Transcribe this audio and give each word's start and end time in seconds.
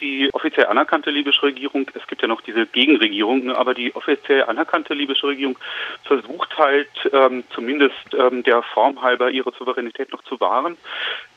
Die 0.00 0.28
offiziell 0.32 0.66
anerkannte 0.66 1.10
libysche 1.10 1.44
Regierung, 1.44 1.90
es 1.94 2.06
gibt 2.06 2.22
ja 2.22 2.28
noch 2.28 2.40
diese 2.40 2.66
Gegenregierung, 2.66 3.50
aber 3.50 3.74
die 3.74 3.94
offiziell 3.94 4.44
anerkannte 4.44 4.94
libysche 4.94 5.28
Regierung 5.28 5.58
versucht 6.04 6.56
halt 6.58 6.88
ähm, 7.12 7.44
zumindest 7.50 8.14
ähm, 8.18 8.42
der 8.42 8.62
Form 8.62 9.00
halber 9.02 9.30
ihre 9.30 9.52
Souveränität 9.52 10.12
noch 10.12 10.22
zu 10.24 10.38
wahren. 10.40 10.76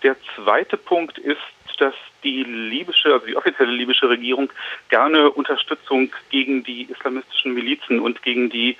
Der 0.04 0.16
zweite 0.36 0.78
Punkt 0.78 1.18
ist, 1.18 1.38
dass 1.80 1.94
die 2.24 2.44
libysche, 2.44 3.14
also 3.14 3.26
die 3.26 3.36
offizielle 3.36 3.72
libysche 3.72 4.10
Regierung 4.10 4.52
gerne 4.90 5.30
Unterstützung 5.32 6.12
gegen 6.30 6.64
die 6.64 6.84
islamistischen 6.84 7.54
Milizen 7.54 8.00
und 8.00 8.22
gegen 8.24 8.50
die 8.50 8.78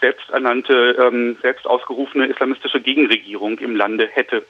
selbsternannte, 0.00 0.96
ähm, 0.98 1.36
selbst 1.42 1.66
ausgerufene 1.66 2.26
islamistische 2.26 2.80
Gegenregierung 2.80 3.58
im 3.58 3.76
Lande 3.76 4.06
hätte. 4.06 4.46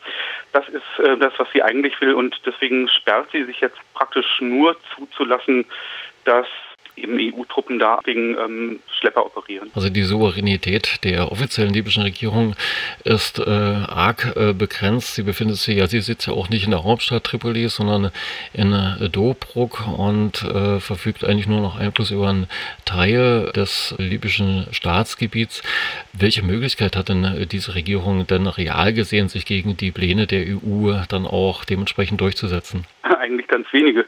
Das 0.52 0.68
ist 0.68 0.98
äh, 0.98 1.16
das, 1.16 1.32
was 1.38 1.48
sie 1.52 1.62
eigentlich 1.62 2.00
will 2.00 2.14
und 2.14 2.40
deswegen 2.46 2.88
sperrt 2.88 3.28
sie 3.32 3.44
sich 3.44 3.60
jetzt 3.60 3.78
praktisch 3.94 4.40
nur 4.40 4.76
zuzulassen, 4.94 5.64
dass 6.24 6.46
eben 7.02 7.18
EU-Truppen 7.18 7.78
da 7.78 8.00
gegen 8.04 8.36
ähm, 8.36 8.80
Schlepper 8.98 9.26
operieren. 9.26 9.70
Also 9.74 9.90
die 9.90 10.02
Souveränität 10.02 11.04
der 11.04 11.30
offiziellen 11.32 11.72
libyschen 11.72 12.02
Regierung 12.02 12.54
ist 13.04 13.38
äh, 13.38 13.42
arg 13.42 14.36
äh, 14.36 14.52
begrenzt. 14.52 15.14
Sie 15.14 15.22
befindet 15.22 15.56
sich 15.56 15.76
ja, 15.76 15.86
sie 15.86 16.00
sitzt 16.00 16.26
ja 16.26 16.32
auch 16.32 16.48
nicht 16.48 16.64
in 16.64 16.70
der 16.70 16.84
Hauptstadt 16.84 17.24
Tripolis, 17.24 17.76
sondern 17.76 18.10
in 18.52 18.72
äh, 18.72 19.08
Tobruk 19.08 19.86
und 19.86 20.42
äh, 20.42 20.80
verfügt 20.80 21.24
eigentlich 21.24 21.48
nur 21.48 21.60
noch 21.60 21.78
Einfluss 21.78 22.10
über 22.10 22.28
einen 22.28 22.48
Teil 22.84 23.50
des 23.54 23.94
libyschen 23.98 24.66
Staatsgebiets. 24.72 25.62
Welche 26.12 26.42
Möglichkeit 26.42 26.96
hat 26.96 27.08
denn 27.08 27.24
äh, 27.24 27.46
diese 27.46 27.74
Regierung 27.74 28.26
denn 28.26 28.46
real 28.46 28.92
gesehen, 28.92 29.28
sich 29.28 29.46
gegen 29.46 29.76
die 29.76 29.90
Pläne 29.90 30.26
der 30.26 30.44
EU 30.46 30.92
dann 31.08 31.26
auch 31.26 31.64
dementsprechend 31.64 32.20
durchzusetzen? 32.20 32.84
Eigentlich 33.02 33.48
ganz 33.48 33.66
wenige. 33.72 34.06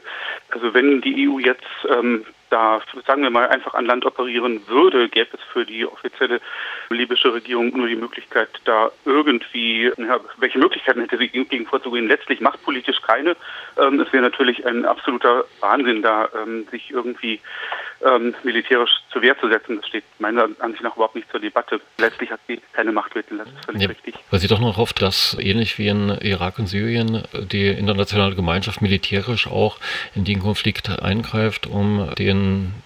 Also 0.49 0.73
wenn 0.73 1.01
die 1.01 1.27
EU 1.27 1.39
jetzt 1.39 1.63
ähm, 1.89 2.25
da, 2.51 2.81
sagen 3.07 3.23
wir 3.23 3.29
mal, 3.29 3.47
einfach 3.47 3.73
an 3.73 3.85
Land 3.85 4.05
operieren 4.05 4.61
würde, 4.67 5.09
gäbe 5.09 5.29
es 5.33 5.39
für 5.51 5.65
die 5.65 5.85
offizielle 5.85 6.41
libysche 6.89 7.33
Regierung 7.33 7.75
nur 7.75 7.87
die 7.87 7.95
Möglichkeit, 7.95 8.49
da 8.65 8.91
irgendwie, 9.05 9.91
ja, 9.97 10.19
welche 10.37 10.59
Möglichkeiten 10.59 11.01
hätte 11.01 11.17
sie 11.17 11.29
gegen 11.29 11.65
vorzugehen? 11.65 12.07
Letztlich 12.07 12.41
machtpolitisch 12.41 13.01
keine. 13.01 13.35
Ähm, 13.77 13.99
es 13.99 14.11
wäre 14.11 14.23
natürlich 14.23 14.65
ein 14.65 14.85
absoluter 14.85 15.45
Wahnsinn, 15.61 16.01
da 16.01 16.29
ähm, 16.35 16.67
sich 16.71 16.91
irgendwie 16.91 17.39
ähm, 18.05 18.33
militärisch 18.43 18.91
zur 19.11 19.21
Wehr 19.21 19.39
zu 19.39 19.47
setzen. 19.47 19.77
Das 19.77 19.87
steht 19.87 20.03
meiner 20.19 20.49
Ansicht 20.59 20.83
nach 20.83 20.95
überhaupt 20.95 21.15
nicht 21.15 21.29
zur 21.31 21.39
Debatte. 21.39 21.79
Letztlich 21.97 22.31
hat 22.31 22.39
sie 22.47 22.59
keine 22.73 22.91
Machtmittel, 22.91 23.37
das 23.37 23.47
ist 23.47 23.65
völlig 23.65 23.81
ja, 23.81 23.87
richtig. 23.89 24.15
Weil 24.29 24.39
sie 24.39 24.47
doch 24.47 24.59
noch 24.59 24.77
hofft, 24.77 25.01
dass 25.01 25.37
ähnlich 25.39 25.77
wie 25.77 25.87
in 25.87 26.09
Irak 26.09 26.59
und 26.59 26.67
Syrien 26.67 27.23
die 27.33 27.67
internationale 27.67 28.35
Gemeinschaft 28.35 28.81
militärisch 28.81 29.47
auch 29.47 29.77
in 30.15 30.25
den 30.25 30.39
Konflikt 30.39 30.89
eingreift, 31.01 31.67
um 31.67 32.09
den, 32.17 32.40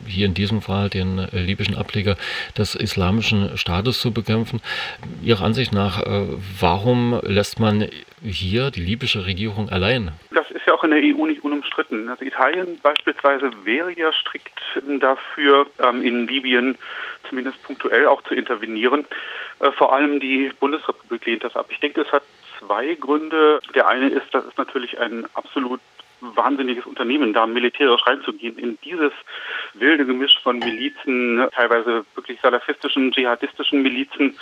hier 0.08 0.25
in 0.25 0.34
diesem 0.34 0.61
Fall, 0.61 0.89
den 0.89 1.20
äh, 1.20 1.42
libyschen 1.42 1.75
Ableger 1.75 2.17
des 2.58 2.75
islamischen 2.75 3.58
Staates 3.58 4.00
zu 4.00 4.12
bekämpfen. 4.12 4.62
Ihrer 5.23 5.44
Ansicht 5.44 5.73
nach, 5.73 6.02
äh, 6.02 6.28
warum 6.59 7.20
lässt 7.23 7.59
man 7.59 7.88
hier 8.23 8.72
die 8.72 8.81
libysche 8.81 9.25
Regierung 9.25 9.70
allein? 9.70 10.12
Das 10.31 10.50
ist 10.52 10.66
ja 10.66 10.73
auch 10.73 10.84
in 10.84 10.92
der 10.92 11.00
EU 11.00 11.25
nicht 11.25 11.44
unumstritten. 11.44 12.09
Also 12.09 12.25
Italien 12.25 12.80
beispielsweise 12.81 13.52
wäre 13.64 13.92
ja 13.97 14.12
strikt 14.14 14.59
dafür, 15.00 15.67
ähm, 15.80 16.02
in 16.03 16.28
Libyen 16.28 16.78
zumindest 17.30 17.62
punktuell 17.64 18.08
auch 18.08 18.22
zu 18.23 18.34
intervenieren. 18.34 19.06
Äh, 19.59 19.72
vor 19.72 19.94
allem 19.94 20.19
die 20.19 20.52
Bundesrepublik 20.59 21.25
lehnt 21.25 21.44
das 21.44 21.56
ab. 21.56 21.67
Ich 21.69 21.80
denke, 21.80 22.02
es 22.02 22.12
hat 22.12 22.23
zwei 22.59 22.95
Gründe. 22.95 23.59
Der 23.73 23.88
eine 23.88 24.09
ist, 24.09 24.34
dass 24.34 24.45
es 24.45 24.58
natürlich 24.58 25.00
ein 25.00 25.25
absolut 25.34 25.81
wahnsinniges 26.21 26.85
Unternehmen, 26.85 27.33
da 27.33 27.45
militärisch 27.45 28.05
reinzugehen 28.05 28.58
in 28.58 28.77
dieses 28.83 29.11
wilde 29.73 30.05
Gemisch 30.05 30.39
von 30.41 30.59
Milizen, 30.59 31.47
teilweise 31.53 32.05
wirklich 32.16 32.39
salafistischen, 32.41 33.11
dschihadistischen 33.11 33.81
Milizen 33.81 34.38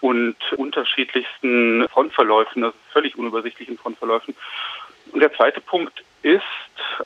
und 0.00 0.36
unterschiedlichsten 0.56 1.88
Frontverläufen, 1.88 2.64
also 2.64 2.76
völlig 2.92 3.16
unübersichtlichen 3.16 3.78
Frontverläufen. 3.78 4.34
Und 5.12 5.20
der 5.20 5.32
zweite 5.32 5.60
Punkt 5.60 6.04
ist, 6.22 6.42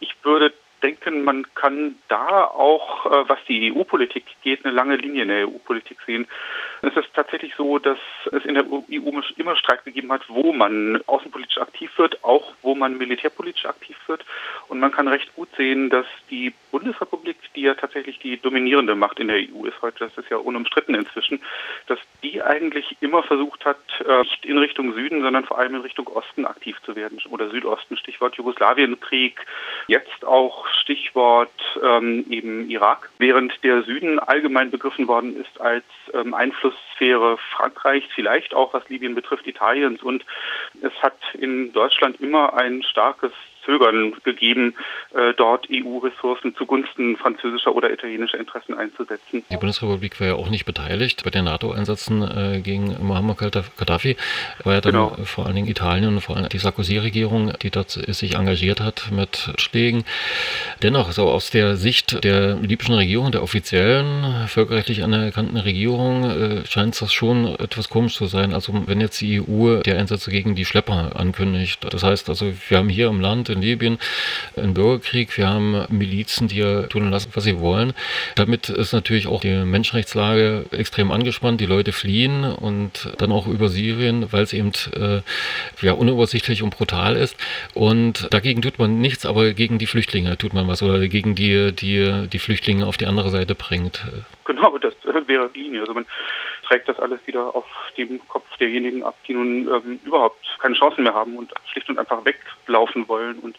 ich 0.01 0.15
würde 0.23 0.53
denken, 0.83 1.25
man 1.25 1.47
kann 1.55 1.97
da 2.09 2.45
auch, 2.45 3.07
äh, 3.07 3.29
was 3.29 3.39
die 3.47 3.73
EU-Politik 3.73 4.25
geht, 4.43 4.65
eine 4.65 4.75
lange 4.75 4.97
Linie 4.97 5.23
in 5.23 5.29
der 5.29 5.49
EU-Politik 5.49 5.99
sehen. 6.07 6.27
Es 6.83 6.97
ist 6.97 7.13
tatsächlich 7.15 7.55
so, 7.57 7.79
dass 7.79 7.99
es 8.33 8.45
in 8.45 8.55
der 8.55 8.65
EU 8.67 9.21
immer 9.37 9.57
Streit 9.57 9.85
gegeben 9.85 10.11
hat, 10.13 10.23
wo 10.29 10.53
man 10.53 11.01
außenpolitisch 11.07 11.59
aktiv 11.59 11.91
wird, 11.99 12.25
auch 12.25 12.55
wo 12.63 12.75
man 12.75 12.97
militärpolitisch 12.97 13.67
aktiv 13.67 13.97
wird. 14.07 14.25
Und 14.69 14.81
man 14.81 14.91
kann 14.91 15.07
recht 15.07 15.35
gut 15.35 15.49
sehen, 15.57 15.91
dass 15.91 16.07
die 16.31 16.55
Bundesrepublik, 16.71 17.37
die 17.55 17.63
ja 17.63 17.75
tatsächlich 17.75 18.19
die 18.19 18.39
dominierende 18.39 18.95
Macht 18.95 19.21
in 19.21 19.29
der 19.29 19.37
EU 19.37 19.67
ist 19.67 19.81
heute, 19.83 19.99
das 19.99 20.17
ist 20.17 20.31
ja 20.31 20.39
unumstritten 20.39 20.95
inzwischen, 20.95 21.41
dass 21.87 21.99
die 22.23 22.43
eigentlich 22.43 22.97
immer 23.01 23.23
versucht 23.23 23.65
hat, 23.65 23.79
äh, 24.07 24.25
nicht 24.41 24.47
in 24.47 24.59
Richtung 24.59 24.95
Süden, 24.95 25.23
sondern 25.23 25.45
vor 25.45 25.59
allem 25.59 25.75
in 25.75 25.81
Richtung 25.83 26.07
Osten 26.09 26.47
aktiv 26.47 26.77
zu 26.85 26.97
werden 26.97 27.21
oder 27.31 27.51
Südosten, 27.51 27.97
Stichwort 27.97 28.37
Jugoslawienkrieg, 28.37 29.45
jetzt 29.87 30.25
auch 30.25 30.67
Stichwort 30.69 31.51
ähm, 31.83 32.25
eben 32.31 32.71
Irak, 32.71 33.11
während 33.19 33.63
der 33.65 33.83
Süden 33.83 34.19
allgemein 34.19 34.71
begriffen 34.71 35.09
worden 35.09 35.37
ist 35.37 35.61
als 35.61 35.85
ähm, 36.15 36.35
Einflusssphäre 36.71 37.39
Frankreichs, 37.57 38.07
vielleicht 38.15 38.55
auch 38.55 38.75
was 38.75 38.89
Libyen 38.89 39.15
betrifft 39.15 39.47
Italiens. 39.47 40.03
Und 40.03 40.25
es 40.83 40.93
hat 41.03 41.17
in 41.35 41.73
Deutschland 41.73 42.21
immer 42.21 42.55
ein 42.55 42.83
starkes 42.83 43.33
Zögern 43.71 44.15
gegeben, 44.25 44.75
äh, 45.15 45.33
dort 45.37 45.69
EU-Ressourcen 45.71 46.57
zugunsten 46.57 47.17
französischer 47.17 47.75
oder 47.75 47.93
italienischer 47.93 48.39
Interessen 48.39 48.75
einzusetzen. 48.75 49.45
Die 49.49 49.57
Bundesrepublik 49.57 50.21
war 50.21 50.27
ja 50.27 50.35
auch 50.35 50.51
nicht 50.51 50.65
beteiligt 50.65 51.23
bei 51.23 51.31
den 51.31 51.45
NATO-Einsätzen 51.45 52.23
äh, 52.23 52.61
gegen 52.61 52.97
Muammar 53.01 53.37
Gaddafi. 53.37 54.17
War 54.65 54.75
ja 54.75 54.81
dann 54.81 54.93
genau. 54.93 55.17
vor 55.25 55.47
allen 55.47 55.55
Dingen 55.55 55.69
Italien 55.69 56.15
und 56.15 56.21
vor 56.21 56.37
allem 56.37 56.49
die 56.49 56.59
Sarkozy-Regierung, 56.59 57.53
die 57.63 57.71
dort 57.71 57.91
sich 57.91 58.35
engagiert 58.35 58.81
hat 58.81 59.11
mit 59.13 59.53
Schlägen. 59.59 60.05
Dennoch, 60.83 61.13
so 61.13 61.29
aus 61.29 61.51
der 61.51 61.77
Sicht 61.77 62.25
der 62.25 62.57
libyschen 62.57 62.95
Regierung, 62.95 63.31
der 63.31 63.43
offiziellen, 63.43 64.49
völkerrechtlich 64.49 65.05
anerkannten 65.05 65.57
Regierung, 65.57 66.25
äh, 66.25 66.67
scheint 66.67 67.01
das 67.01 67.13
schon 67.13 67.47
etwas 67.47 67.89
komisch 67.89 68.17
zu 68.17 68.27
sein. 68.27 68.53
Also 68.53 68.73
wenn 68.87 69.01
jetzt 69.01 69.21
die 69.21 69.41
EU 69.41 69.81
die 69.83 69.93
Einsätze 69.93 70.31
gegen 70.31 70.57
die 70.57 70.65
Schlepper 70.65 71.13
ankündigt. 71.15 71.87
Das 71.93 72.03
heißt 72.03 72.29
also, 72.29 72.53
wir 72.69 72.79
haben 72.79 72.89
hier 72.89 73.09
im 73.09 73.21
Land 73.21 73.49
in 73.49 73.60
Libyen 73.61 73.99
einen 74.57 74.75
Bürgerkrieg, 74.75 75.37
wir 75.37 75.49
haben 75.49 75.85
Milizen, 75.89 76.49
die 76.49 76.59
ja 76.59 76.83
tun 76.83 77.11
lassen, 77.11 77.31
was 77.35 77.45
sie 77.45 77.61
wollen. 77.61 77.93
Damit 78.37 78.69
ist 78.69 78.93
natürlich 78.93 79.27
auch 79.27 79.41
die 79.41 79.65
Menschenrechtslage 79.65 80.67
extrem 80.71 81.11
angespannt, 81.11 81.61
die 81.61 81.67
Leute 81.67 81.93
fliehen 81.93 82.45
und 82.45 83.13
dann 83.19 83.33
auch 83.33 83.47
über 83.47 83.69
Syrien, 83.69 84.33
weil 84.33 84.43
es 84.43 84.53
eben 84.53 84.73
äh, 84.95 85.21
ja 85.81 85.93
unübersichtlich 85.93 86.63
und 86.63 86.71
brutal 86.71 87.17
ist. 87.17 87.37
Und 87.75 88.33
dagegen 88.33 88.63
tut 88.63 88.79
man 88.79 89.01
nichts, 89.01 89.27
aber 89.27 89.53
gegen 89.53 89.79
die 89.79 89.87
Flüchtlinge 89.87 90.37
tut 90.39 90.55
man 90.55 90.69
was 90.69 90.83
oder 90.83 91.07
gegen 91.09 91.35
die, 91.35 91.73
die 91.73 92.29
die 92.31 92.39
Flüchtlinge 92.39 92.87
auf 92.87 92.97
die 92.97 93.07
andere 93.07 93.31
Seite 93.31 93.55
bringt. 93.55 94.05
Genau, 94.45 94.79
das 94.79 94.95
wäre 95.27 95.51
die 95.55 95.61
Linie. 95.61 95.81
Also 95.81 95.95
man 95.95 96.07
trägt 96.71 96.89
das 96.89 96.99
alles 97.01 97.21
wieder 97.27 97.55
auf 97.55 97.67
dem 97.99 98.21
Kopf 98.29 98.47
derjenigen 98.59 99.03
ab, 99.03 99.17
die 99.27 99.35
nun 99.35 99.69
ähm, 99.69 100.01
überhaupt 100.05 100.47
keine 100.61 100.77
Chancen 100.77 101.03
mehr 101.03 101.15
haben 101.15 101.37
und 101.37 101.53
schlicht 101.67 101.89
und 101.89 101.99
einfach 101.99 102.25
weglaufen 102.25 103.09
wollen. 103.09 103.39
Und 103.41 103.59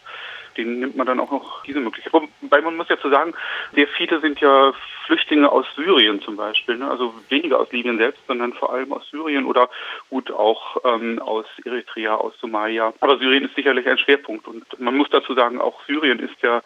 denen 0.56 0.80
nimmt 0.80 0.96
man 0.96 1.06
dann 1.06 1.20
auch 1.20 1.30
noch 1.30 1.62
diese 1.64 1.80
Möglichkeit. 1.80 2.12
Wobei 2.12 2.60
man 2.60 2.76
muss 2.76 2.88
ja 2.88 2.98
zu 2.98 3.10
sagen, 3.10 3.34
sehr 3.74 3.88
viele 3.88 4.20
sind 4.20 4.40
ja 4.40 4.72
Flüchtlinge 5.06 5.50
aus 5.50 5.66
Syrien 5.76 6.20
zum 6.22 6.36
Beispiel. 6.36 6.76
Ne? 6.76 6.90
Also 6.90 7.14
weniger 7.28 7.60
aus 7.60 7.70
Libyen 7.72 7.98
selbst, 7.98 8.20
sondern 8.26 8.52
vor 8.52 8.72
allem 8.72 8.92
aus 8.92 9.08
Syrien 9.10 9.46
oder 9.46 9.68
gut 10.10 10.30
auch 10.30 10.78
ähm, 10.84 11.20
aus 11.20 11.46
Eritrea, 11.64 12.14
aus 12.14 12.34
Somalia. 12.40 12.92
Aber 13.00 13.18
Syrien 13.18 13.44
ist 13.44 13.54
sicherlich 13.54 13.86
ein 13.86 13.98
Schwerpunkt. 13.98 14.46
Und 14.46 14.64
man 14.78 14.96
muss 14.96 15.08
dazu 15.10 15.34
sagen, 15.34 15.60
auch 15.60 15.82
Syrien 15.86 16.18
ist 16.18 16.40
ja 16.42 16.62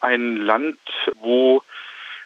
ein 0.00 0.36
Land, 0.36 0.78
wo 1.20 1.62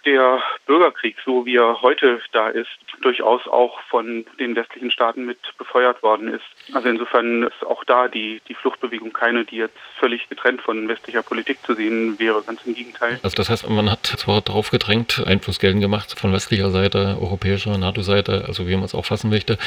der 0.04 0.42
Bürgerkrieg, 0.66 1.16
so 1.24 1.46
wie 1.46 1.56
er 1.56 1.82
heute 1.82 2.20
da 2.32 2.48
ist, 2.48 2.68
durchaus 3.02 3.46
auch 3.46 3.80
von 3.88 4.24
den 4.38 4.56
westlichen 4.56 4.90
Staaten 4.90 5.24
mit 5.24 5.38
befeuert 5.58 6.02
worden 6.02 6.28
ist. 6.28 6.44
Also 6.72 6.88
insofern 6.88 7.44
ist 7.44 7.66
auch 7.66 7.84
da 7.84 8.08
die, 8.08 8.40
die 8.48 8.54
Fluchtbewegung 8.54 9.12
keine, 9.12 9.44
die 9.44 9.56
jetzt 9.56 9.76
völlig 9.98 10.28
getrennt 10.28 10.62
von 10.62 10.88
westlicher 10.88 11.22
Politik 11.22 11.58
zu 11.64 11.74
sehen 11.74 12.18
wäre, 12.18 12.42
ganz 12.42 12.60
im 12.64 12.74
Gegenteil. 12.74 13.18
Also 13.22 13.36
das 13.36 13.50
heißt, 13.50 13.68
man 13.68 13.90
hat 13.90 14.06
zwar 14.06 14.40
darauf 14.40 14.70
gedrängt, 14.70 15.22
Einfluss 15.26 15.58
geltend 15.58 15.82
gemacht 15.82 16.18
von 16.18 16.32
westlicher 16.32 16.70
Seite, 16.70 17.18
europäischer, 17.20 17.76
NATO-Seite, 17.78 18.44
also 18.46 18.66
wie 18.68 18.74
man 18.74 18.84
es 18.84 18.94
auch 18.94 19.04
fassen 19.04 19.30
möchte, 19.30 19.58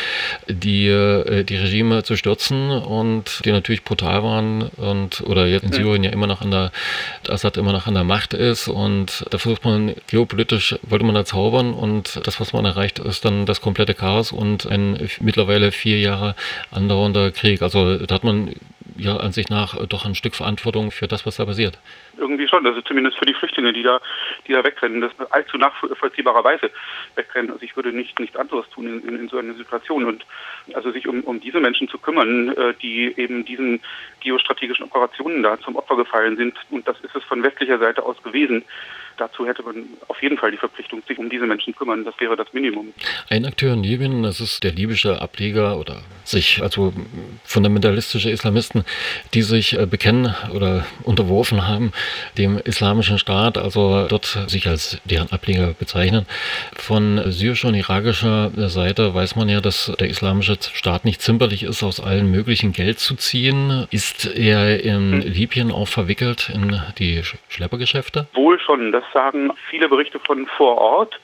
die, 0.48 0.88
äh, 0.88 1.44
die 1.44 1.57
Regime 1.57 2.04
zu 2.04 2.16
stürzen 2.16 2.72
und 2.72 3.45
die 3.45 3.51
natürlich 3.51 3.83
brutal 3.83 4.24
waren 4.24 4.69
und 4.78 5.22
oder 5.22 5.45
jetzt 5.45 5.63
in 5.63 5.74
Syrien 5.74 6.04
ja, 6.04 6.12
immer 6.12 6.28
noch 6.28 6.42
an 6.42 6.51
der, 6.51 6.72
Assad 7.30 7.57
immer 7.57 7.74
noch 7.74 7.88
an 7.88 7.94
der 7.94 8.04
Macht 8.04 8.33
ist 8.33 8.68
und 8.68 9.25
da 9.31 9.38
versucht 9.38 9.66
man 9.66 9.95
geopolitisch, 10.28 10.76
wollte 10.84 11.06
man 11.06 11.16
da 11.16 11.26
zaubern 11.26 11.74
und 11.74 12.20
das, 12.26 12.40
was 12.40 12.54
man 12.54 12.66
erreicht, 12.66 13.00
ist 13.00 13.24
dann 13.26 13.46
das 13.46 13.62
komplette 13.62 13.94
Chaos 13.94 14.32
und 14.32 14.66
ein 14.66 15.10
mittlerweile 15.22 15.72
vier 15.72 16.00
Jahre 16.00 16.36
andauernder 16.72 17.32
Krieg. 17.32 17.62
Also 17.62 17.98
da 17.98 18.16
hat 18.16 18.24
man 18.24 18.54
Ihrer 18.98 19.22
Ansicht 19.22 19.50
nach 19.50 19.86
doch 19.88 20.06
ein 20.06 20.16
Stück 20.16 20.36
Verantwortung 20.36 20.92
für 20.92 21.08
das, 21.08 21.26
was 21.26 21.38
da 21.38 21.46
passiert. 21.46 21.78
Irgendwie 22.18 22.48
schon, 22.48 22.66
also 22.66 22.81
zumindest 22.81 23.18
für 23.18 23.25
die 23.25 23.34
Flüchtlinge, 23.34 23.74
die 23.74 23.84
da, 23.84 24.00
die 24.48 24.54
da 24.54 24.64
wegrennen, 24.64 25.02
das 25.02 25.12
allzu 25.31 25.58
nachvollziehbarerweise 25.58 26.72
wegrennen. 27.16 27.52
Also 27.52 27.64
ich 27.64 27.75
würde 27.75 27.92
nicht 27.92 28.19
nichts 28.19 28.36
anderes 28.36 28.69
tun 28.69 28.88
in, 28.88 29.08
in, 29.08 29.19
in 29.22 29.30
so 29.30 29.38
einer 29.38 29.54
Situation 29.54 30.06
und 30.06 30.25
also 30.74 30.92
sich 30.92 31.08
um, 31.08 31.22
um 31.22 31.40
diese 31.40 31.60
Menschen 31.60 31.88
zu 31.88 31.98
kümmern, 31.98 32.50
äh, 32.50 32.74
die 32.81 33.14
eben 33.18 33.46
diesen 33.46 33.81
geostrategischen 34.19 34.86
Operationen 34.86 35.44
da 35.44 35.60
zum 35.60 35.75
Opfer 35.75 35.96
gefallen 35.96 36.38
sind. 36.38 36.58
Und 36.69 36.88
das 36.88 37.00
ist 37.02 37.16
es 37.16 37.24
von 37.24 37.44
westlicher 37.44 37.80
Seite 37.80 38.04
aus 38.04 38.22
gewesen 38.24 38.64
dazu 39.18 39.46
hätte 39.46 39.64
man 39.64 39.86
auf 40.08 40.22
jeden 40.22 40.38
Fall 40.38 40.52
die 40.52 40.58
Verpflichtung, 40.58 41.02
sich 41.08 41.18
um 41.18 41.30
diese 41.30 41.46
Menschen 41.46 41.75
kümmern. 41.75 42.06
Das 42.06 42.16
wäre 42.19 42.36
das 42.36 42.54
Minimum. 42.54 42.94
Ein 43.30 43.46
Akteur 43.46 43.74
in 43.74 43.84
Libyen, 43.84 44.24
das 44.24 44.40
ist 44.40 44.64
der 44.64 44.72
libysche 44.72 45.22
Ableger 45.22 45.78
oder 45.78 46.02
sich, 46.24 46.62
also 46.62 46.94
fundamentalistische 47.44 48.30
Islamisten, 48.30 48.86
die 49.34 49.42
sich 49.42 49.78
äh, 49.78 49.86
bekennen 49.86 50.34
oder 50.54 50.86
unterworfen 51.04 51.68
haben 51.68 51.92
dem 52.38 52.57
islamischen 52.57 53.18
Staat, 53.19 53.57
also 53.57 54.07
dort 54.07 54.25
sich 54.48 54.68
als 54.68 55.01
deren 55.06 55.31
Ableger 55.31 55.74
bezeichnen. 55.77 56.25
Von 56.75 57.21
syrischer 57.31 57.69
und 57.69 57.75
irakischer 57.75 58.51
Seite 58.69 59.13
weiß 59.13 59.36
man 59.36 59.50
ja, 59.50 59.62
dass 59.62 59.92
der 60.00 60.09
islamische 60.09 60.57
Staat 60.74 61.06
nicht 61.06 61.21
zimperlich 61.21 61.63
ist, 61.63 61.83
aus 61.83 62.00
allen 62.00 62.31
möglichen 62.31 62.71
Geld 62.71 63.00
zu 63.00 63.15
ziehen. 63.15 63.88
Ist 63.92 64.25
er 64.25 64.83
in 64.83 65.13
hm. 65.13 65.21
Libyen 65.21 65.71
auch 65.71 65.88
verwickelt 65.88 66.50
in 66.54 66.80
die 66.98 67.21
Schleppergeschäfte? 67.50 68.27
Wohl 68.33 68.59
schon. 68.59 68.92
Das 68.92 69.04
sagen 69.13 69.51
viele 69.69 69.89
Berichte 69.89 70.19
von 70.19 70.45
vor 70.57 70.77
Ort. 70.77 71.19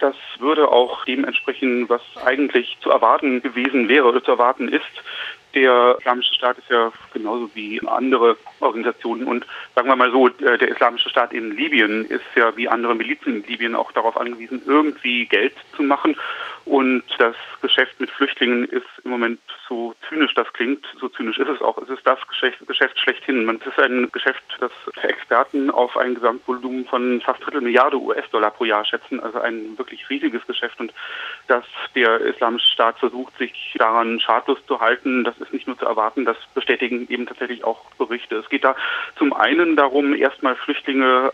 Das 0.00 0.14
würde 0.38 0.68
auch 0.68 1.04
dementsprechend, 1.06 1.88
was 1.88 2.02
eigentlich 2.24 2.76
zu 2.80 2.90
erwarten 2.90 3.42
gewesen 3.42 3.88
wäre 3.88 4.06
oder 4.06 4.22
zu 4.22 4.30
erwarten 4.30 4.68
ist. 4.68 4.84
Der 5.54 5.96
Islamische 5.98 6.34
Staat 6.34 6.58
ist 6.58 6.70
ja 6.70 6.92
genauso 7.12 7.50
wie 7.54 7.80
andere 7.86 8.36
Organisationen 8.60 9.26
und 9.26 9.46
sagen 9.74 9.88
wir 9.88 9.96
mal 9.96 10.10
so, 10.10 10.28
äh, 10.28 10.58
der 10.58 10.68
Islamische 10.68 11.08
Staat 11.08 11.32
in 11.32 11.56
Libyen 11.56 12.04
ist 12.04 12.24
ja 12.36 12.56
wie 12.56 12.68
andere 12.68 12.94
Milizen 12.94 13.36
in 13.36 13.44
Libyen 13.44 13.74
auch 13.74 13.90
darauf 13.92 14.16
angewiesen, 14.16 14.62
irgendwie 14.66 15.26
Geld 15.26 15.54
zu 15.74 15.82
machen. 15.82 16.16
Und 16.68 17.02
das 17.16 17.34
Geschäft 17.62 17.98
mit 17.98 18.10
Flüchtlingen 18.10 18.64
ist 18.64 18.84
im 19.02 19.10
Moment 19.10 19.40
so 19.66 19.94
zynisch 20.06 20.34
das 20.34 20.52
klingt, 20.52 20.84
so 21.00 21.08
zynisch 21.08 21.38
ist 21.38 21.48
es 21.48 21.62
auch. 21.62 21.78
Es 21.78 21.88
ist 21.88 22.06
das 22.06 22.18
Geschäft, 22.28 22.58
Geschäft 22.66 22.98
schlechthin. 22.98 23.48
Es 23.48 23.66
ist 23.66 23.78
ein 23.78 24.12
Geschäft, 24.12 24.42
das 24.60 24.70
Experten 25.02 25.70
auf 25.70 25.96
ein 25.96 26.14
Gesamtvolumen 26.14 26.84
von 26.84 27.22
fast 27.22 27.42
Drittel 27.42 27.62
Milliarde 27.62 27.96
US-Dollar 27.96 28.50
pro 28.50 28.66
Jahr 28.66 28.84
schätzen. 28.84 29.18
Also 29.18 29.40
ein 29.40 29.78
wirklich 29.78 30.10
riesiges 30.10 30.46
Geschäft. 30.46 30.78
Und 30.78 30.92
dass 31.46 31.64
der 31.94 32.20
Islamische 32.20 32.70
Staat 32.70 32.98
versucht, 32.98 33.38
sich 33.38 33.74
daran 33.78 34.20
schadlos 34.20 34.58
zu 34.66 34.78
halten, 34.78 35.24
das 35.24 35.38
ist 35.38 35.54
nicht 35.54 35.66
nur 35.66 35.78
zu 35.78 35.86
erwarten, 35.86 36.26
das 36.26 36.36
bestätigen 36.52 37.08
eben 37.08 37.24
tatsächlich 37.24 37.64
auch 37.64 37.82
Berichte. 37.96 38.36
Es 38.36 38.48
geht 38.50 38.64
da 38.64 38.76
zum 39.16 39.32
einen 39.32 39.74
darum, 39.74 40.14
erstmal 40.14 40.54
Flüchtlinge 40.54 41.32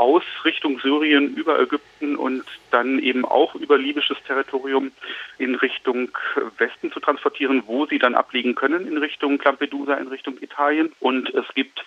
aus 0.00 0.22
Richtung 0.46 0.80
Syrien 0.80 1.34
über 1.34 1.60
Ägypten 1.60 2.16
und 2.16 2.42
dann 2.70 2.98
eben 3.00 3.26
auch 3.26 3.54
über 3.54 3.76
libysches 3.76 4.16
Territorium 4.26 4.92
in 5.36 5.54
Richtung 5.56 6.08
Westen 6.56 6.90
zu 6.90 7.00
transportieren, 7.00 7.64
wo 7.66 7.84
sie 7.84 7.98
dann 7.98 8.14
abliegen 8.14 8.54
können 8.54 8.88
in 8.88 8.96
Richtung 8.96 9.38
Lampedusa, 9.44 9.94
in 9.94 10.08
Richtung 10.08 10.38
Italien. 10.40 10.90
Und 11.00 11.28
es 11.34 11.44
gibt 11.54 11.84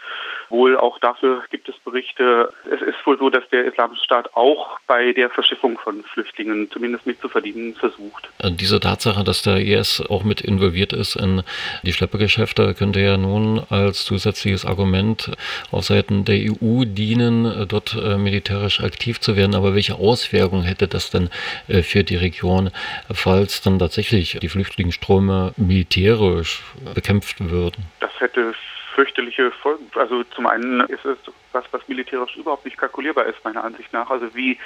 wohl 0.54 0.78
auch 0.78 1.00
dafür 1.00 1.44
gibt 1.50 1.68
es 1.68 1.76
Berichte. 1.80 2.54
Es 2.72 2.82
ist 2.82 3.06
wohl 3.06 3.18
so, 3.18 3.30
dass 3.30 3.44
der 3.50 3.66
Islamische 3.66 4.04
Staat 4.04 4.34
auch 4.36 4.80
bei 4.88 5.12
der 5.12 5.30
Verschiffung 5.30 5.78
von 5.80 6.04
Flüchtlingen 6.04 6.70
zumindest 6.72 7.06
mitzuverdienen 7.06 7.74
versucht. 7.74 8.30
Diese 8.42 8.80
Tatsache, 8.80 9.24
dass 9.24 9.42
der 9.42 9.58
IS 9.58 10.02
auch 10.10 10.24
mit 10.24 10.40
involviert 10.42 10.94
ist 10.94 11.16
in 11.16 11.44
die 11.82 11.92
Schleppergeschäfte, 11.92 12.76
könnte 12.76 13.02
ja 13.02 13.18
nun 13.18 13.64
als 13.70 14.06
zusätzliches 14.06 14.66
Argument 14.66 15.32
auf 15.72 15.86
Seiten 15.86 16.24
der 16.24 16.36
EU 16.36 16.86
dienen, 16.86 17.68
dort 17.68 17.96
äh, 17.96 18.18
militärisch 18.18 18.80
aktiv 18.82 19.20
zu 19.20 19.36
werden. 19.36 19.56
Aber 19.56 19.74
welche 19.74 19.96
Auswirkungen 19.96 20.64
hätte 20.64 20.88
das 20.88 21.10
denn 21.10 21.30
äh, 21.68 21.82
für 21.82 22.04
die 22.04 22.16
Region, 22.16 22.70
falls 23.12 23.62
dann 23.62 23.80
tatsächlich 23.80 24.38
die 24.40 24.50
Flüchtlingsströme 24.50 25.54
militärisch 25.58 26.62
bekämpft 26.94 27.38
würden? 27.40 27.86
Das 28.00 28.12
hätte 28.20 28.54
fürchterliche 28.94 29.52
Folgen. 29.52 29.90
Also 29.96 30.24
zum 30.24 30.48
einen 30.48 30.82
ist 30.82 31.06
es 31.06 31.18
was, 31.52 31.66
was 31.72 31.88
militärisch 31.88 32.36
überhaupt 32.36 32.66
nicht 32.66 32.78
kalkulierbar 32.78 33.26
ist, 33.26 33.44
meiner 33.44 33.64
Ansicht 33.64 33.92
nach. 33.94 34.10
Also 34.10 34.34
wie 34.36 34.58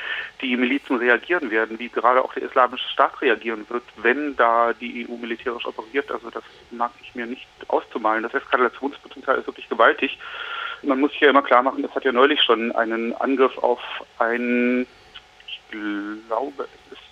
die 0.41 0.55
Milizen 0.55 0.97
reagieren 0.97 1.51
werden, 1.51 1.79
wie 1.79 1.89
gerade 1.89 2.23
auch 2.23 2.33
der 2.33 2.43
islamische 2.43 2.87
Staat 2.89 3.21
reagieren 3.21 3.65
wird, 3.69 3.83
wenn 3.97 4.35
da 4.35 4.73
die 4.73 5.07
EU 5.07 5.17
militärisch 5.17 5.65
operiert. 5.65 6.11
Also 6.11 6.29
das 6.29 6.43
mag 6.71 6.91
ich 7.01 7.13
mir 7.15 7.25
nicht 7.25 7.47
auszumalen. 7.67 8.23
Das 8.23 8.33
Eskalationspotenzial 8.33 9.39
ist 9.39 9.47
wirklich 9.47 9.69
gewaltig. 9.69 10.17
Man 10.83 10.99
muss 10.99 11.11
sich 11.11 11.21
ja 11.21 11.29
immer 11.29 11.41
klar 11.41 11.63
machen, 11.63 11.83
es 11.83 11.95
hat 11.95 12.05
ja 12.05 12.11
neulich 12.11 12.41
schon 12.43 12.71
einen 12.73 13.13
Angriff 13.15 13.57
auf 13.57 13.81
ein, 14.19 14.85
ich 15.47 15.61
glaube, 15.71 16.67
es 16.91 16.93
ist 16.93 17.06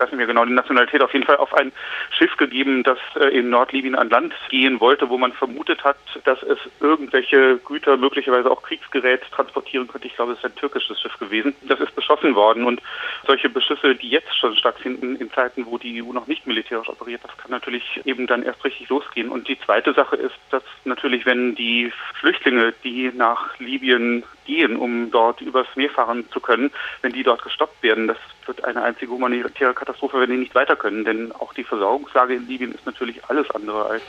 weiß 0.00 0.10
nicht 0.10 0.18
mehr 0.18 0.26
genau 0.26 0.44
die 0.44 0.52
Nationalität, 0.52 1.02
auf 1.02 1.12
jeden 1.12 1.26
Fall 1.26 1.36
auf 1.36 1.54
ein 1.54 1.72
Schiff 2.10 2.36
gegeben, 2.36 2.82
das 2.82 2.98
äh, 3.16 3.28
in 3.38 3.50
Nordlibyen 3.50 3.94
an 3.94 4.10
Land 4.10 4.34
gehen 4.48 4.80
wollte, 4.80 5.08
wo 5.08 5.18
man 5.18 5.32
vermutet 5.32 5.84
hat, 5.84 5.96
dass 6.24 6.42
es 6.42 6.58
irgendwelche 6.80 7.58
Güter, 7.58 7.96
möglicherweise 7.96 8.50
auch 8.50 8.62
Kriegsgerät 8.62 9.22
transportieren 9.30 9.88
könnte. 9.88 10.06
Ich 10.06 10.16
glaube, 10.16 10.32
es 10.32 10.38
ist 10.38 10.44
ein 10.44 10.56
türkisches 10.56 11.00
Schiff 11.00 11.16
gewesen. 11.18 11.54
Das 11.62 11.80
ist 11.80 11.94
beschossen 11.94 12.34
worden 12.34 12.64
und 12.64 12.80
solche 13.26 13.48
Beschüsse, 13.48 13.94
die 13.94 14.08
jetzt 14.08 14.36
schon 14.36 14.56
stattfinden 14.56 15.16
in 15.16 15.30
Zeiten, 15.32 15.66
wo 15.66 15.78
die 15.78 16.02
EU 16.02 16.12
noch 16.12 16.26
nicht 16.26 16.46
militärisch 16.46 16.88
operiert, 16.88 17.22
das 17.22 17.36
kann 17.36 17.50
natürlich 17.50 18.00
eben 18.04 18.26
dann 18.26 18.42
erst 18.42 18.64
richtig 18.64 18.88
losgehen. 18.88 19.28
Und 19.28 19.48
die 19.48 19.58
zweite 19.60 19.92
Sache 19.92 20.16
ist, 20.16 20.34
dass 20.50 20.62
natürlich, 20.84 21.26
wenn 21.26 21.54
die 21.54 21.92
Flüchtlinge, 22.18 22.72
die 22.84 23.10
nach 23.14 23.58
Libyen 23.58 24.24
gehen, 24.46 24.76
um 24.76 25.10
dort 25.10 25.40
übers 25.40 25.66
Meer 25.76 25.90
fahren 25.90 26.24
zu 26.30 26.40
können, 26.40 26.70
wenn 27.02 27.12
die 27.12 27.22
dort 27.22 27.42
gestoppt 27.42 27.82
werden, 27.82 28.08
das 28.08 28.18
wird 28.50 28.64
eine 28.64 28.82
einzige 28.82 29.12
humanitäre 29.12 29.74
Katastrophe, 29.74 30.18
wenn 30.18 30.30
die 30.30 30.36
nicht 30.36 30.54
weiter 30.56 30.74
können. 30.74 31.04
Denn 31.04 31.30
auch 31.32 31.54
die 31.54 31.62
Versorgungslage 31.62 32.34
in 32.34 32.48
Libyen 32.48 32.72
ist 32.72 32.84
natürlich 32.84 33.24
alles 33.26 33.48
andere 33.52 33.86
als, 33.86 34.02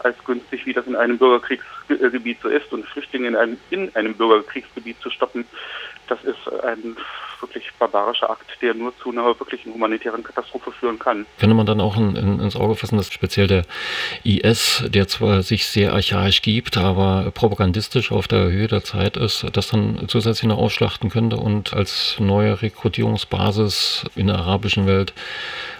als 0.00 0.22
günstig, 0.24 0.66
wie 0.66 0.74
das 0.74 0.86
in 0.86 0.96
einem 0.96 1.16
Bürgerkriegsgebiet 1.16 2.38
so 2.42 2.48
ist. 2.48 2.70
Und 2.72 2.86
Flüchtlinge 2.86 3.28
in 3.28 3.36
einem, 3.36 3.56
in 3.70 3.94
einem 3.96 4.14
Bürgerkriegsgebiet 4.14 5.00
zu 5.00 5.08
stoppen, 5.08 5.46
das 6.08 6.22
ist 6.24 6.52
ein 6.62 6.96
wirklich 7.42 7.70
barbarischer 7.78 8.30
Akt, 8.30 8.50
der 8.60 8.74
nur 8.74 8.96
zu 8.98 9.10
einer 9.10 9.24
wirklichen 9.24 9.72
humanitären 9.72 10.22
Katastrophe 10.22 10.72
führen 10.72 10.98
kann. 10.98 11.26
Könnte 11.38 11.54
man 11.54 11.66
dann 11.66 11.80
auch 11.80 11.96
in, 11.96 12.16
in, 12.16 12.40
ins 12.40 12.56
Auge 12.56 12.74
fassen, 12.74 12.96
dass 12.96 13.12
speziell 13.12 13.46
der 13.46 13.64
IS, 14.24 14.84
der 14.88 15.08
zwar 15.08 15.42
sich 15.42 15.66
sehr 15.66 15.92
archaisch 15.92 16.42
gibt, 16.42 16.76
aber 16.76 17.30
propagandistisch 17.34 18.12
auf 18.12 18.28
der 18.28 18.50
Höhe 18.50 18.68
der 18.68 18.82
Zeit 18.82 19.16
ist, 19.16 19.46
das 19.52 19.68
dann 19.68 20.08
zusätzlich 20.08 20.48
noch 20.48 20.58
ausschlachten 20.58 21.10
könnte 21.10 21.36
und 21.36 21.74
als 21.74 22.16
neue 22.18 22.60
Rekrutierungsbasis 22.62 24.04
in 24.16 24.28
der 24.28 24.36
arabischen 24.36 24.86
Welt 24.86 25.12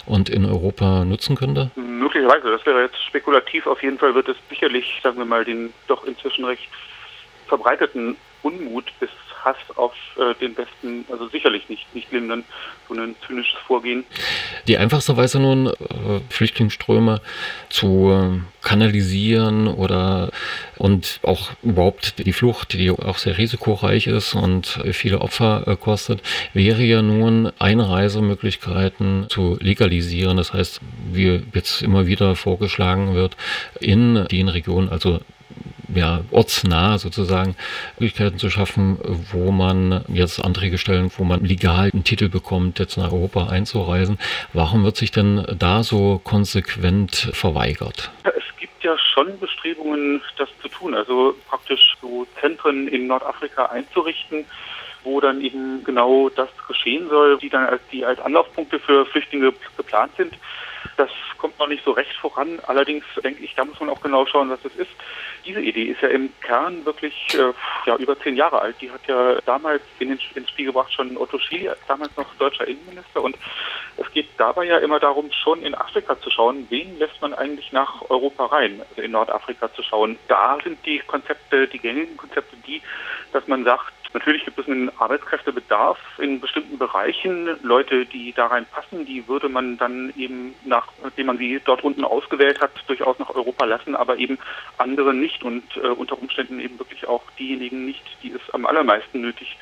und 0.07 0.29
in 0.29 0.45
Europa 0.45 1.05
nutzen 1.05 1.37
könnte? 1.37 1.71
Möglicherweise, 1.76 2.50
das 2.50 2.64
wäre 2.67 2.83
jetzt 2.83 3.02
spekulativ. 3.05 3.67
Auf 3.67 3.83
jeden 3.83 3.99
Fall 3.99 4.14
wird 4.14 4.29
es 4.29 4.37
sicherlich, 4.49 5.00
sagen 5.02 5.19
wir 5.19 5.25
mal, 5.25 5.45
den 5.45 5.73
doch 5.87 6.05
inzwischen 6.05 6.45
recht 6.45 6.69
verbreiteten 7.47 8.17
Unmut 8.43 8.93
bis 9.00 9.11
Hass 9.45 9.57
auf 9.77 9.95
äh, 10.17 10.35
den 10.41 10.55
Besten, 10.55 11.05
also 11.11 11.29
sicherlich 11.29 11.69
nicht, 11.69 11.95
nicht 11.95 12.11
lindern, 12.13 12.45
so 12.89 12.95
ein 12.95 13.15
zynisches 13.27 13.59
Vorgehen. 13.67 14.05
Die 14.69 14.77
einfachste 14.77 15.17
Weise 15.17 15.41
nun, 15.41 15.69
äh, 15.69 15.73
Flüchtlingsströme 16.29 17.21
zu 17.69 18.11
äh, 18.11 18.67
kanalisieren 18.67 19.69
oder 19.69 20.31
und 20.77 21.21
auch 21.23 21.51
überhaupt 21.63 22.19
die 22.19 22.33
Flucht, 22.33 22.75
die 22.75 22.91
auch 22.91 23.19
sehr 23.19 23.39
risikoreich 23.39 24.07
ist 24.07 24.35
und 24.35 24.81
viele 24.93 25.21
Opfer 25.21 25.65
äh, 25.67 25.77
kostet, 25.77 26.23
wäre 26.53 26.83
ja 26.83 27.03
nun 27.03 27.53
Einreisemöglichkeiten 27.59 29.27
zu 29.29 29.57
legalisieren. 29.61 30.37
Das 30.37 30.53
heißt, 30.53 30.81
wie 31.13 31.43
jetzt 31.55 31.83
immer 31.83 32.07
wieder 32.07 32.37
vorgeschlagen 32.37 33.15
wird, 33.15 33.37
in 33.81 34.27
den 34.31 34.49
Regionen, 34.49 34.89
also 34.89 35.21
ja, 35.95 36.21
ortsnah 36.31 36.99
sozusagen 36.99 37.57
Möglichkeiten 37.99 38.39
zu 38.39 38.51
schaffen, 38.51 38.99
wo 39.33 39.51
man 39.51 40.05
jetzt 40.09 40.45
Anträge 40.45 40.79
stellen, 40.79 41.11
wo 41.17 41.25
man 41.25 41.45
legal 41.45 41.91
einen 41.93 42.05
Titel 42.05 42.29
bekommt, 42.29 42.79
jetzt 42.79 42.97
nach 42.97 43.13
Europa 43.13 43.49
einzureisen. 43.49 44.19
Warum 44.53 44.85
wird 44.85 44.97
sich 44.97 45.11
denn 45.11 45.45
da 45.59 45.83
so 45.83 46.21
konsequent 46.23 47.31
verweigert? 47.33 48.11
Es 48.25 48.57
gibt 48.59 48.83
ja 48.85 48.97
schon 48.99 49.39
Bestrebungen, 49.39 50.21
das 50.39 50.49
zu 50.63 50.69
tun, 50.69 50.95
also 50.95 51.35
praktisch 51.49 51.97
so 52.01 52.27
Zentren 52.41 52.89
in 52.89 53.07
Nordafrika 53.07 53.67
einzurichten, 53.67 54.45
wo 55.04 55.21
dann 55.21 55.40
eben 55.40 55.85
genau 55.85 56.28
das 56.28 56.49
geschehen 56.69 57.09
soll, 57.09 57.38
die 57.38 57.49
dann 57.49 57.66
als 57.66 57.83
die 57.90 58.04
als 58.04 58.21
Anlaufpunkte 58.21 58.78
für 58.78 59.07
Flüchtlinge 59.07 59.52
geplant 59.76 60.12
sind. 60.16 60.35
Das 60.97 61.11
kommt 61.38 61.59
noch 61.59 61.66
nicht 61.66 61.85
so 61.85 61.92
recht 61.92 62.12
voran. 62.16 62.61
Allerdings 62.66 63.04
denke 63.23 63.42
ich, 63.42 63.54
da 63.54 63.64
muss 63.64 63.80
man 63.80 63.90
auch 63.90 64.00
genau 64.00 64.26
schauen, 64.26 64.50
was 64.50 64.64
es 64.64 64.76
ist. 64.76 64.90
Diese 65.47 65.61
Idee 65.61 65.85
ist 65.85 66.02
ja 66.02 66.09
im 66.09 66.30
Kern 66.40 66.85
wirklich 66.85 67.14
äh, 67.35 67.52
ja, 67.87 67.97
über 67.97 68.19
zehn 68.21 68.37
Jahre 68.37 68.61
alt. 68.61 68.76
Die 68.80 68.90
hat 68.90 69.07
ja 69.07 69.40
damals 69.47 69.83
in 69.99 70.09
den, 70.09 70.21
ins 70.35 70.50
Spiel 70.50 70.66
gebracht 70.66 70.92
schon 70.92 71.16
Otto 71.16 71.38
Schily, 71.38 71.71
damals 71.88 72.14
noch 72.16 72.35
deutscher 72.35 72.66
Innenminister. 72.66 73.23
Und 73.23 73.37
Es 74.00 74.11
geht 74.12 74.28
dabei 74.38 74.64
ja 74.64 74.78
immer 74.78 74.99
darum, 74.99 75.30
schon 75.30 75.62
in 75.62 75.75
Afrika 75.75 76.19
zu 76.21 76.30
schauen, 76.30 76.66
wen 76.71 76.99
lässt 76.99 77.21
man 77.21 77.35
eigentlich 77.35 77.71
nach 77.71 78.02
Europa 78.09 78.47
rein, 78.47 78.80
also 78.88 79.02
in 79.02 79.11
Nordafrika 79.12 79.73
zu 79.75 79.83
schauen. 79.83 80.19
Da 80.26 80.59
sind 80.64 80.85
die 80.87 81.00
Konzepte, 81.00 81.69
die 81.69 81.78
gängigen 81.78 82.16
Konzepte 82.16 82.57
die, 82.66 82.80
dass 83.33 83.47
man 83.47 83.64
sagt, 83.64 83.92
Natürlich 84.12 84.45
gibt 84.45 84.59
es 84.59 84.67
einen 84.67 84.90
Arbeitskräftebedarf 84.99 85.99
in 86.19 86.40
bestimmten 86.40 86.79
Bereichen. 86.79 87.49
Leute, 87.62 88.07
die 88.07 88.33
da 88.33 88.47
reinpassen, 88.47 89.07
die 89.07 89.26
würde 89.29 89.49
man 89.49 89.79
dann 89.79 90.12
eben, 90.17 90.55
nachdem 90.64 91.26
man 91.26 91.38
sie 91.38 91.61
dort 91.64 91.85
unten 91.85 92.05
ausgewählt 92.05 92.61
hat, 92.61 92.73
durchaus 92.88 93.19
nach 93.21 93.31
Europa 93.31 93.64
lassen, 93.64 93.95
aber 93.95 94.17
eben 94.17 94.38
andere 94.79 95.14
nicht 95.14 95.45
und 95.45 95.62
äh, 95.76 95.88
unter 95.88 96.21
Umständen 96.21 96.59
eben 96.59 96.79
wirklich 96.79 97.07
auch 97.07 97.23
diejenigen 97.38 97.85
nicht, 97.85 98.02
die 98.23 98.33
es 98.33 98.50
am 98.52 98.67
allermeisten 98.67 99.21
nötig 99.21 99.57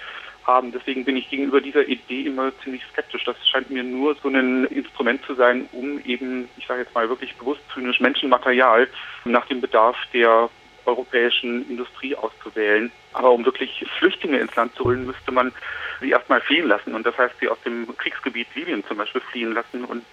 haben. 0.48 0.72
Deswegen 0.72 1.04
bin 1.04 1.16
ich 1.16 1.28
gegenüber 1.28 1.60
dieser 1.60 1.86
Idee 1.86 2.22
immer 2.22 2.50
ziemlich 2.64 2.82
skeptisch. 2.90 3.22
Das 3.24 3.36
scheint 3.46 3.70
mir 3.70 3.84
nur 3.84 4.16
so 4.16 4.28
ein 4.28 4.64
Instrument 4.64 5.22
zu 5.26 5.34
sein, 5.34 5.68
um 5.72 6.00
eben, 6.04 6.48
ich 6.56 6.66
sage 6.66 6.80
jetzt 6.80 6.94
mal 6.94 7.08
wirklich 7.08 7.36
bewusst 7.36 7.60
zynisch, 7.72 8.00
Menschenmaterial 8.00 8.88
nach 9.24 9.46
dem 9.46 9.60
Bedarf 9.60 9.96
der 10.14 10.48
europäischen 10.88 11.68
Industrie 11.70 12.16
auszuwählen. 12.16 12.90
Aber 13.12 13.30
um 13.30 13.44
wirklich 13.44 13.84
Flüchtlinge 13.98 14.38
ins 14.38 14.54
Land 14.56 14.74
zu 14.74 14.84
holen, 14.84 15.06
müsste 15.06 15.32
man 15.32 15.52
sie 16.00 16.10
erstmal 16.10 16.40
fliehen 16.40 16.68
lassen. 16.68 16.94
Und 16.94 17.06
das 17.06 17.16
heißt, 17.16 17.34
sie 17.40 17.48
aus 17.48 17.60
dem 17.64 17.96
Kriegsgebiet 17.96 18.48
Libyen 18.54 18.84
zum 18.86 18.96
Beispiel 18.96 19.20
fliehen 19.20 19.52
lassen. 19.52 19.84
Und 19.84 20.04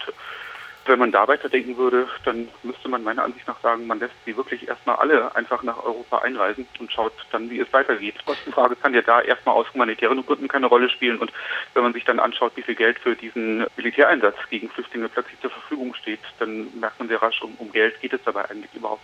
wenn 0.88 1.00
man 1.00 1.12
da 1.12 1.28
weiterdenken 1.28 1.78
würde, 1.78 2.08
dann 2.26 2.48
müsste 2.64 2.90
man 2.90 3.04
meiner 3.04 3.24
Ansicht 3.24 3.48
nach 3.48 3.60
sagen, 3.62 3.88
man 3.88 4.00
lässt 4.00 4.14
sie 4.24 4.38
wirklich 4.38 4.68
erstmal 4.68 4.98
alle 4.98 5.36
einfach 5.36 5.64
nach 5.64 5.84
Europa 5.84 6.20
einreisen 6.20 6.68
und 6.80 6.92
schaut 6.92 7.14
dann, 7.32 7.50
wie 7.50 7.60
es 7.60 7.74
weitergeht. 7.74 8.24
Kostenfrage 8.26 8.76
kann 8.76 8.94
ja 8.94 9.02
da 9.02 9.22
erstmal 9.22 9.56
aus 9.56 9.72
humanitären 9.74 10.24
Gründen 10.26 10.48
keine 10.48 10.68
Rolle 10.68 10.90
spielen. 10.90 11.18
Und 11.18 11.32
wenn 11.74 11.84
man 11.84 11.94
sich 11.94 12.06
dann 12.06 12.20
anschaut, 12.20 12.52
wie 12.56 12.62
viel 12.62 12.76
Geld 12.76 13.00
für 13.00 13.16
diesen 13.16 13.66
Militäreinsatz 13.78 14.38
gegen 14.50 14.70
Flüchtlinge 14.70 15.10
plötzlich 15.10 15.40
zur 15.42 15.50
Verfügung 15.50 15.94
steht, 15.96 16.22
dann 16.40 16.68
merkt 16.80 17.00
man 17.00 17.08
sehr 17.08 17.22
rasch, 17.22 17.42
um, 17.42 17.56
um 17.58 17.72
Geld 17.72 18.00
geht 18.02 18.14
es 18.14 18.24
dabei 18.24 18.50
eigentlich 18.50 18.74
überhaupt 18.76 19.04